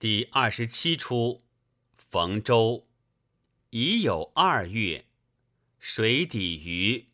[0.00, 1.40] 第二十七出，
[1.96, 2.86] 逢周，
[3.70, 5.06] 已有二月，
[5.80, 7.08] 水底鱼。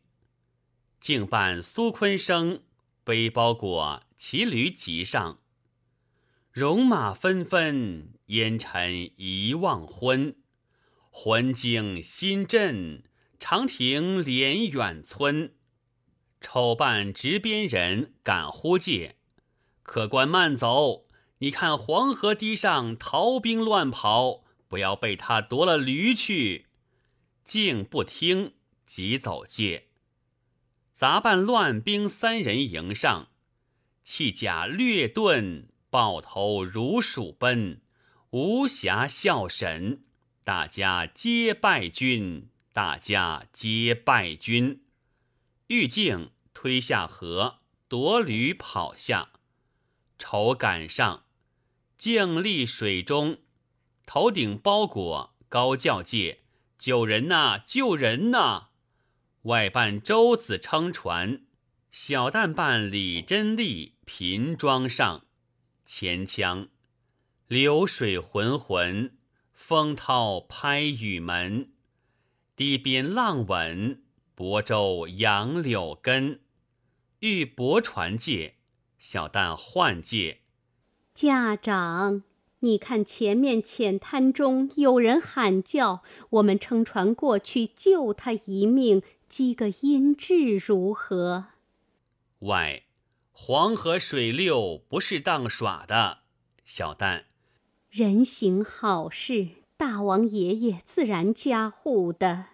[1.01, 2.63] 竟伴苏昆生
[3.03, 5.41] 背包裹骑驴急上，
[6.53, 10.37] 戎马纷纷，烟尘一忘昏。
[11.11, 13.03] 魂惊心震，
[13.41, 15.55] 长亭连远村。
[16.39, 19.17] 丑扮执鞭人赶呼介，
[19.83, 21.05] 客官慢走。
[21.39, 26.67] 你看黄河堤上逃兵乱跑，不要被他夺了驴去。
[27.45, 28.55] 竟不听，
[28.87, 29.89] 急走界。
[30.95, 33.29] 杂扮乱兵三人迎上，
[34.05, 37.83] 弃甲掠盾，抱头如鼠奔，
[38.31, 40.05] 无暇笑神。
[40.45, 44.85] 大家皆败军，大家皆败军。
[45.67, 47.59] 玉镜推下河，
[47.89, 49.31] 夺驴跑下，
[50.19, 51.24] 丑赶上。
[51.97, 53.39] 静立水中，
[54.05, 56.41] 头顶包裹，高叫界
[56.79, 57.63] ：“救人呐！
[57.65, 58.69] 救人呐！”
[59.43, 61.45] 外扮周子撑船，
[61.91, 65.27] 小旦扮李真丽频装上
[65.87, 66.69] 前腔。
[67.47, 69.17] 流水浑浑，
[69.53, 71.73] 风涛拍雨门。
[72.57, 74.03] 堤边浪稳，
[74.35, 76.41] 泊舟杨柳根。
[77.21, 78.57] 欲泊船界，
[78.99, 80.44] 小旦换界。
[81.15, 82.25] 家长，
[82.59, 91.45] 你看前面浅滩中有人喊叫，我们撑船过去救他一命，积个阴质如何？
[92.41, 92.83] 外，
[93.31, 96.23] 黄河水溜不是当耍的。
[96.65, 97.27] 小旦，
[97.91, 102.47] 人行好事，大王爷爷自然加护的。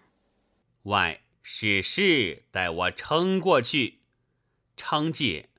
[0.83, 4.01] 外，是事，待我撑过去，
[4.77, 5.49] 撑界。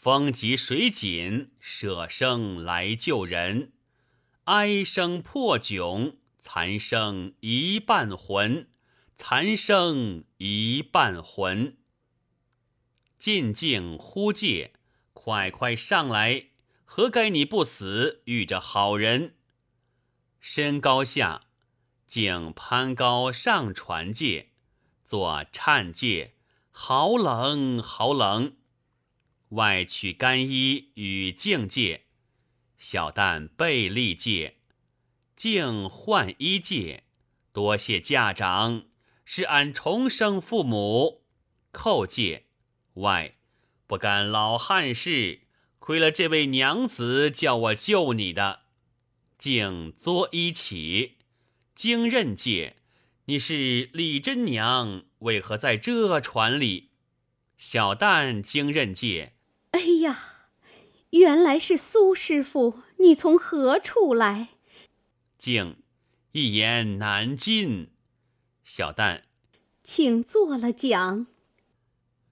[0.00, 3.72] 风急水紧，舍生来救人。
[4.44, 8.70] 哀声破窘，残生一半魂。
[9.18, 11.76] 残生一半魂。
[13.18, 14.72] 进境呼介，
[15.12, 16.46] 快快上来！
[16.86, 19.34] 何该你不死，遇着好人。
[20.40, 21.42] 身高下，
[22.06, 24.48] 竟攀高上船界，
[25.04, 26.32] 做颤界，
[26.70, 28.56] 好冷，好冷。
[29.50, 32.02] 外取干衣与净戒，
[32.78, 34.54] 小旦备立戒，
[35.34, 37.04] 净换衣戒。
[37.52, 38.84] 多谢家长，
[39.24, 41.24] 是俺重生父母。
[41.72, 42.44] 叩戒
[42.94, 43.34] 外，
[43.88, 45.40] 不干老汉事，
[45.80, 48.60] 亏了这位娘子叫我救你的。
[49.36, 51.18] 竟作衣起，
[51.74, 52.76] 经认戒，
[53.24, 56.90] 你是李真娘，为何在这船里？
[57.58, 59.34] 小旦经认戒。
[59.72, 60.48] 哎呀，
[61.10, 64.48] 原来是苏师傅，你从何处来？
[65.38, 65.76] 静，
[66.32, 67.92] 一言难尽。
[68.64, 69.22] 小旦，
[69.82, 71.26] 请坐了讲。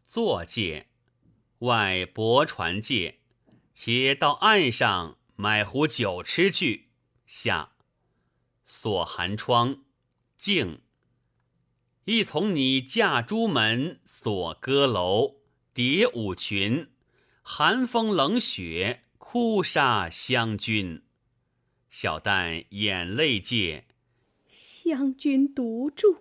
[0.06, 0.88] 坐界，
[1.60, 3.21] 外泊船界，
[3.72, 6.88] 且到岸上买壶酒吃去。
[7.26, 7.72] 下，
[8.66, 9.84] 锁寒窗。
[10.37, 10.81] 静，
[12.05, 15.37] 亦从你嫁朱门，锁歌楼，
[15.75, 16.91] 叠舞裙。
[17.50, 21.03] 寒风冷雪，哭杀湘君。
[21.88, 23.86] 小旦眼泪界，
[24.50, 26.19] 湘君独住，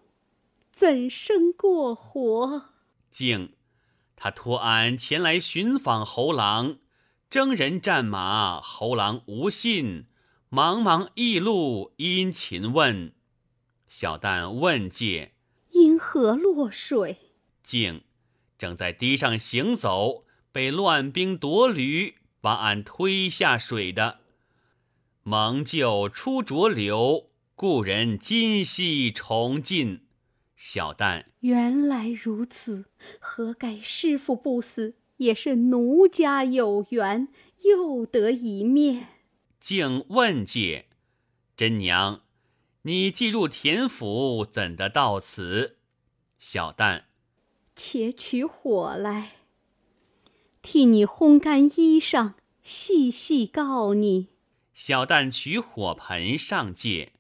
[0.72, 2.70] 怎生过活？
[3.12, 3.52] 静，
[4.16, 6.78] 他托俺前来寻访侯郎，
[7.30, 10.06] 征人战马，侯郎无信，
[10.50, 13.12] 茫茫驿路殷勤问。
[13.90, 15.34] 小旦问界，
[15.72, 17.34] 因何落水？
[17.62, 18.06] 静，
[18.58, 20.24] 正在堤上行走。
[20.58, 24.22] 被乱兵夺驴，把俺推下水的。
[25.22, 30.08] 蒙救出浊流，故人今夕重尽。
[30.56, 32.86] 小旦，原来如此，
[33.20, 37.28] 何该师傅不死，也是奴家有缘，
[37.64, 39.10] 又得一面。
[39.60, 40.88] 竟问界，
[41.56, 42.24] 真娘，
[42.82, 45.78] 你既入田府，怎得到此？
[46.40, 47.04] 小旦，
[47.76, 49.34] 且取火来。
[50.70, 54.28] 替你烘干衣裳，细细告你。
[54.74, 57.14] 小旦取火盆上界，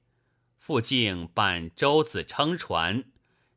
[0.57, 3.05] 复敬伴舟子撑船，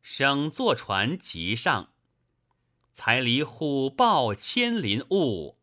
[0.00, 1.88] 省坐船即上。
[2.94, 5.56] 才离虎豹千林雾，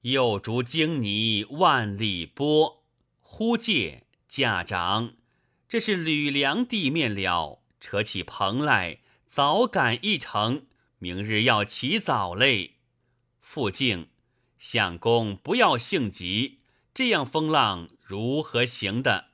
[0.00, 2.82] 又逐鲸泥万里波。
[3.20, 5.16] 忽见驾长，
[5.68, 7.60] 这是吕梁地面了。
[7.78, 10.64] 扯起蓬来，早赶一程，
[10.98, 12.76] 明日要起早嘞。
[13.52, 14.06] 复敬，
[14.60, 16.58] 相公不要性急，
[16.94, 19.30] 这样风浪如何行的？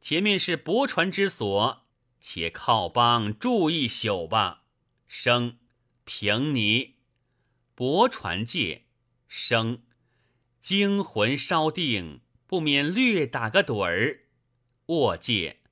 [0.00, 1.84] 前面是泊船之所，
[2.20, 4.62] 且靠帮住一宿吧。
[5.08, 5.58] 生
[6.04, 6.94] 平你，
[7.74, 8.84] 泊船界。
[9.26, 9.82] 生
[10.60, 14.26] 惊魂稍定，不免略打个盹儿。
[14.86, 15.62] 卧界，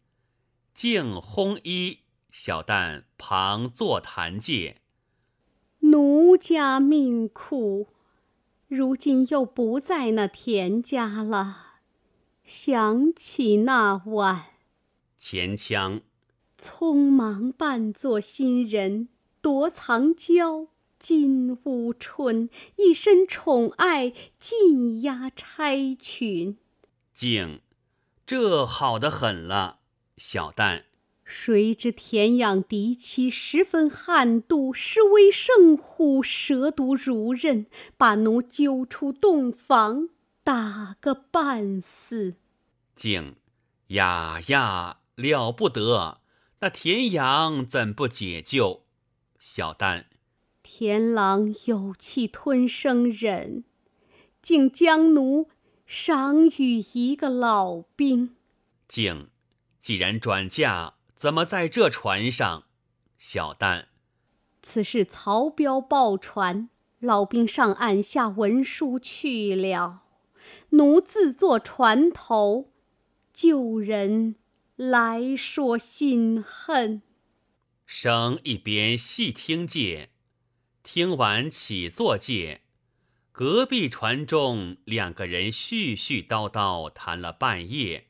[0.75, 2.01] 静烘衣。
[2.33, 4.81] 小旦旁坐谈界。
[5.85, 7.89] 奴家命苦，
[8.69, 11.75] 如今又不在那田家了。
[12.43, 14.47] 想起那晚，
[15.19, 16.01] 前腔，
[16.59, 19.09] 匆忙扮作新人，
[19.43, 26.57] 躲藏娇金乌春，一身宠爱尽压钗裙。
[27.13, 27.61] 静，
[28.25, 29.81] 这好的很了。
[30.17, 30.85] 小旦。
[31.25, 37.67] 谁知田养嫡妻十分悍妒，是为圣虎蛇毒如刃，
[37.97, 40.11] 把奴揪出洞房，
[40.43, 42.35] 打个半死。
[42.95, 43.37] 静，
[43.89, 46.21] 呀呀，了不得！
[46.61, 48.85] 那田养怎不解救？
[49.39, 50.05] 小旦，
[50.63, 53.65] 田郎有气吞声忍，
[54.43, 55.49] 竟将奴
[55.87, 58.37] 赏与一个老兵。
[58.87, 59.29] 静，
[59.81, 60.94] 既然转嫁。
[61.15, 62.65] 怎么在这船上？
[63.17, 63.87] 小旦，
[64.63, 66.69] 此事曹彪报船，
[66.99, 70.03] 老兵上岸下文书去了。
[70.71, 72.73] 奴自坐船头，
[73.33, 74.37] 救人
[74.77, 77.01] 来说心恨。
[77.87, 80.11] 生一边细听介，
[80.83, 82.63] 听完起坐介。
[83.33, 88.09] 隔壁船中两个人絮絮叨叨谈了半夜。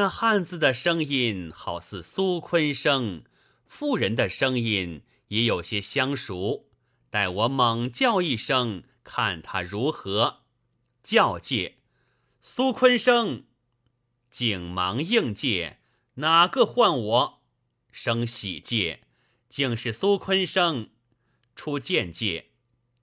[0.00, 3.22] 那汉子的声音好似苏坤生，
[3.68, 6.70] 妇人的声音也有些相熟。
[7.10, 10.38] 待我猛叫一声，看他如何。
[11.02, 11.76] 叫界，
[12.40, 13.44] 苏坤生，
[14.30, 15.80] 景忙应界，
[16.14, 17.42] 哪个唤我？
[17.92, 19.02] 生喜界，
[19.50, 20.88] 竟是苏坤生。
[21.54, 22.52] 出见界，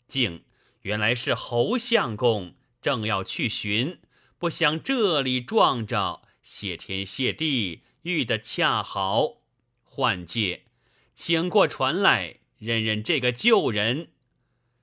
[0.07, 0.43] 竟
[0.81, 4.01] 原来是侯相公，正要去寻，
[4.39, 6.23] 不想这里撞着。
[6.49, 9.41] 谢天谢地，遇得恰好。
[9.83, 10.63] 换界，
[11.13, 14.13] 请过船来，认认这个旧人。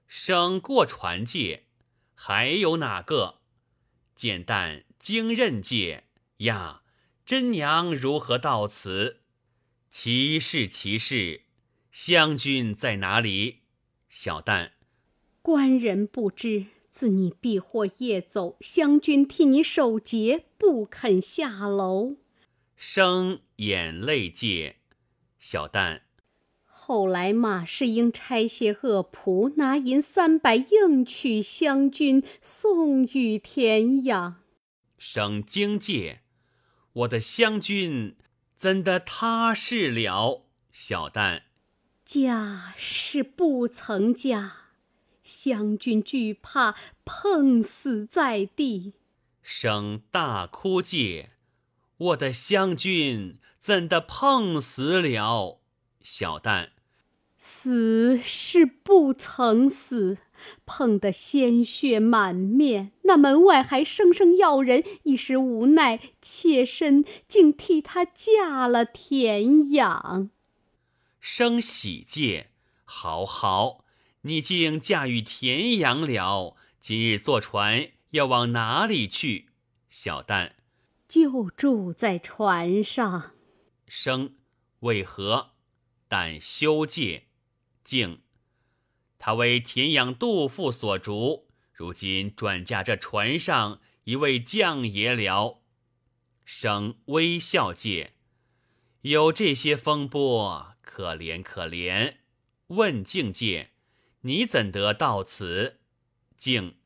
[0.07, 1.65] 生过船界，
[2.15, 3.41] 还有哪个？
[4.15, 6.05] 见旦经任界
[6.39, 6.83] 呀？
[7.25, 9.23] 真娘如何到此？
[9.89, 11.45] 奇事奇事，
[11.91, 13.61] 湘君在哪里？
[14.11, 14.73] 小旦，
[15.41, 16.67] 官人不知。
[16.95, 22.15] 自你避祸夜走，湘君替你守节，不肯下楼。
[22.77, 24.77] 生眼泪界，
[25.41, 26.03] 小旦。
[26.63, 34.37] 后来马士英拆卸恶仆，拿银三百应娶湘君，送与田养。
[34.97, 36.21] 生惊界，
[36.93, 38.15] 我的湘君
[38.57, 40.45] 怎的他事了？
[40.71, 41.43] 小旦。
[42.05, 44.64] 嫁是不曾嫁。
[45.25, 46.77] 湘君惧怕
[47.07, 48.93] 碰死在地，
[49.43, 51.31] 生大哭界，
[51.97, 55.61] 我的湘君怎的碰死了？
[56.03, 56.69] 小旦，
[57.39, 60.19] 死是不曾死，
[60.67, 62.93] 碰得鲜血满面。
[63.05, 70.29] 那门外还声声要人，一时无奈，妾身竟替他嫁了田养。
[71.19, 72.51] 生喜界，
[72.85, 73.84] 好好。
[74.27, 76.57] 你竟驾驭田阳了？
[76.81, 79.51] 今日坐船要往哪里去？
[79.91, 80.53] 小旦，
[81.07, 83.33] 就住在船上。
[83.87, 84.37] 生，
[84.81, 85.51] 为何？
[86.09, 87.27] 但修戒。
[87.85, 88.23] 静，
[89.19, 95.61] 他为田养杜父所逐，如今转嫁这船上一位将爷了。
[96.47, 98.15] 生微笑戒，
[99.03, 102.15] 有这些风波，可怜可怜。
[102.69, 103.73] 问境界。
[104.27, 105.81] 你怎得到此？
[106.37, 106.77] 敬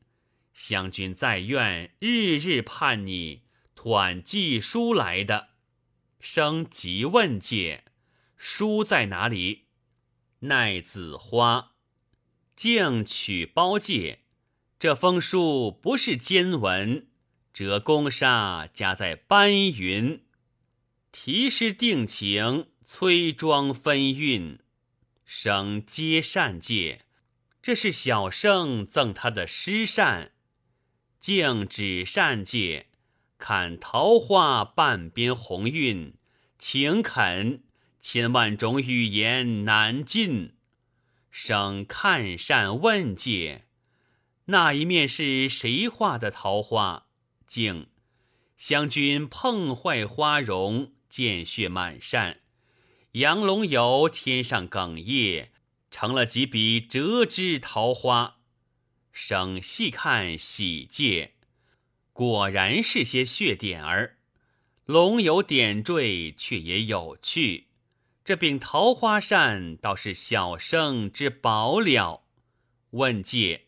[0.53, 3.43] 湘君在院，日日盼你
[3.75, 5.49] 团寄书来的。
[6.19, 7.85] 生即问界，
[8.35, 9.67] 书在哪里？
[10.39, 11.71] 奈子花，
[12.57, 14.23] 敬取包界。
[14.77, 17.07] 这封书不是笺文，
[17.53, 20.25] 折宫纱夹在斑云，
[21.13, 24.59] 题诗定情，崔庄分韵。
[25.23, 27.05] 生皆善界。
[27.61, 30.31] 这是小生赠他的诗扇，
[31.19, 32.87] 敬纸扇界，
[33.37, 36.13] 看桃花半边红晕，
[36.57, 37.63] 情恳
[37.99, 40.53] 千万种语言难尽。
[41.29, 43.65] 生看扇问界，
[44.45, 47.07] 那一面是谁画的桃花？
[47.45, 47.87] 静
[48.57, 52.39] 湘君碰坏花容，见血满扇。
[53.13, 55.51] 杨龙游天上哽咽，
[55.91, 58.37] 成了几笔折枝桃花。
[59.11, 61.33] 省细看喜界，
[62.13, 64.17] 果然是些血点儿。
[64.85, 67.67] 龙有点缀，却也有趣。
[68.23, 72.23] 这柄桃花扇倒是小生之宝了。
[72.91, 73.65] 问介，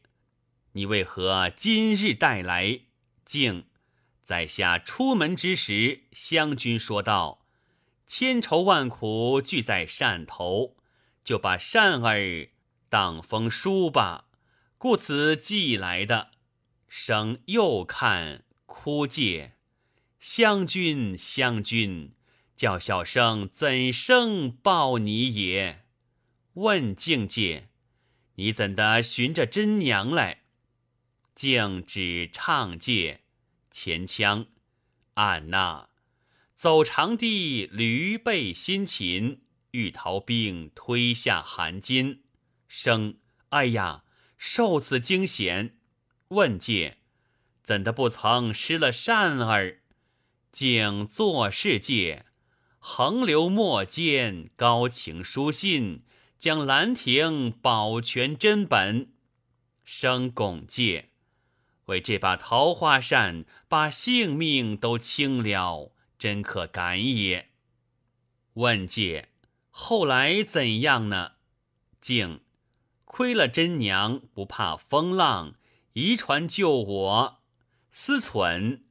[0.74, 2.82] 你为何今日带来？
[3.26, 3.66] 敬，
[4.24, 7.46] 在下出门之时，湘君说道
[8.08, 10.76] ：“千愁万苦聚在扇头，
[11.24, 12.50] 就把扇儿
[12.90, 14.26] 当封书吧，
[14.78, 16.32] 故此寄来的。”
[16.88, 19.54] 生又看哭介。
[20.20, 22.14] 湘君，湘君，
[22.56, 25.86] 叫小生怎生报你也？
[26.56, 27.70] 问静介，
[28.36, 30.42] 你怎的寻着真娘来？
[31.34, 33.22] 静指唱介
[33.72, 34.48] 前腔，
[35.14, 35.88] 俺呐，
[36.56, 42.24] 走长堤驴背辛勤，欲逃兵推下寒金。
[42.68, 43.18] 生，
[43.50, 44.04] 哎呀，
[44.38, 45.78] 受此惊险。
[46.30, 47.00] 问介，
[47.64, 49.82] 怎的不曾失了扇儿？
[50.52, 52.26] 竟作世界，
[52.80, 56.04] 横流墨间高情书信，
[56.40, 59.14] 将兰亭保全真本。
[59.84, 61.10] 生拱介，
[61.86, 67.50] 为这把桃花扇，把性命都轻了，真可感也。
[68.54, 69.31] 问介，
[69.72, 71.34] 后来怎样呢？
[72.00, 72.42] 竟
[73.06, 75.56] 亏了真娘，不怕风浪，
[75.94, 77.42] 遗传救我，
[77.92, 78.82] 思忖。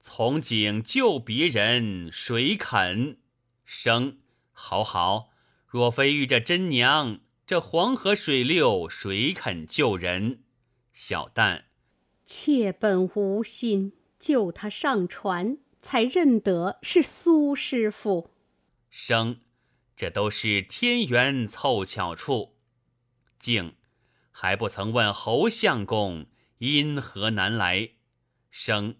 [0.00, 3.18] 从警救别人，谁肯？
[3.64, 4.18] 生，
[4.52, 5.30] 好好。
[5.66, 10.44] 若非遇着真娘，这黄河水流，谁肯救人？
[10.92, 11.64] 小旦，
[12.24, 18.30] 妾本无心，救他上船，才认得是苏师傅。
[18.88, 19.40] 生，
[19.96, 22.56] 这都是天缘凑巧处。
[23.38, 23.76] 静，
[24.30, 26.26] 还不曾问侯相公
[26.58, 27.90] 因何难来？
[28.50, 28.96] 生。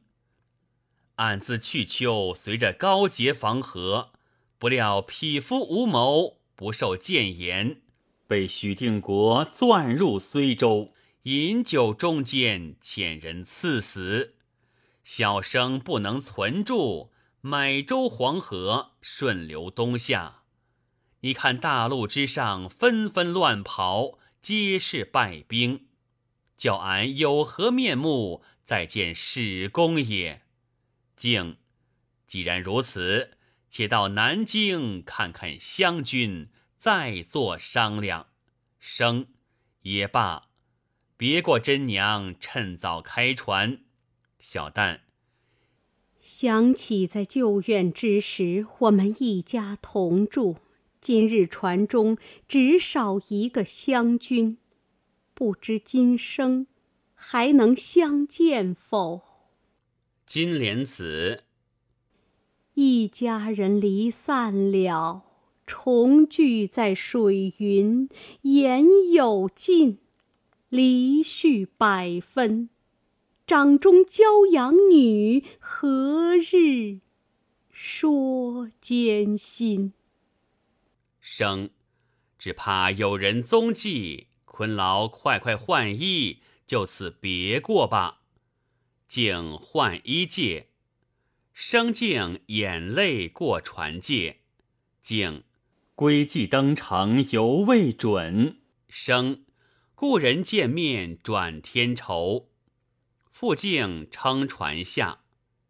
[1.16, 4.12] 暗自去秋随着高洁防河，
[4.58, 7.82] 不料匹夫无谋，不受谏言，
[8.26, 14.34] 被许定国钻入睢州，饮酒中间，遣人赐死。
[15.04, 20.42] 小生不能存住，买舟黄河，顺流东下。
[21.26, 25.86] 你看大路之上纷纷乱跑，皆是败兵，
[26.56, 30.42] 叫俺有何面目再见史公也？
[31.16, 31.56] 敬，
[32.28, 33.32] 既然如此，
[33.68, 38.28] 且到南京看看湘军，再做商量。
[38.78, 39.26] 生
[39.82, 40.50] 也罢，
[41.16, 43.80] 别过真娘，趁早开船。
[44.38, 45.00] 小旦，
[46.20, 50.58] 想起在旧院之时，我们一家同住，
[51.06, 54.58] 今日船中只少一个湘君，
[55.34, 56.66] 不知今生
[57.14, 59.22] 还能相见否？
[60.26, 61.44] 金莲子，
[62.74, 65.22] 一家人离散了，
[65.64, 68.08] 重聚在水云，
[68.42, 69.98] 言有尽，
[70.68, 72.68] 离绪百分。
[73.46, 76.98] 掌中骄阳女，何日
[77.70, 79.92] 说艰辛？
[81.28, 81.70] 生，
[82.38, 88.22] 只怕有人踪迹，昆劳快快换衣，就此别过吧。
[89.08, 90.68] 竟换衣界，
[91.52, 94.42] 生竟眼泪过船界，
[95.02, 95.42] 竟
[95.96, 98.60] 归计登程犹未准。
[98.88, 99.44] 生
[99.96, 102.50] 故人见面转天愁。
[103.32, 105.22] 复竟撑船下，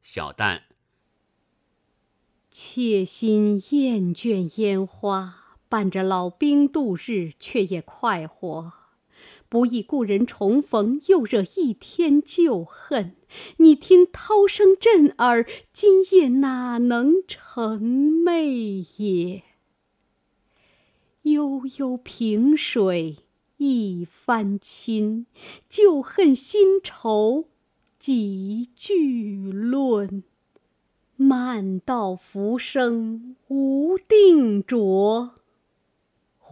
[0.02, 0.64] 小旦
[2.50, 8.72] 妾心厌倦烟花，伴着老兵度日，却也快活。
[9.48, 13.14] 不意故人重逢，又惹一天旧恨。
[13.58, 19.42] 你听涛声震耳，今夜哪能成寐也？
[21.22, 23.16] 悠悠平水
[23.56, 25.26] 一番亲，
[25.68, 27.48] 旧恨新愁
[27.98, 30.22] 几句论。
[31.16, 35.30] 漫道浮生无定着，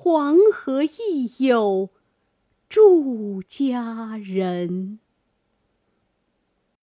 [0.05, 1.89] 黄河亦有。
[2.69, 4.99] 住家人。